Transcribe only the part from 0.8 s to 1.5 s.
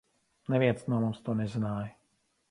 no mums to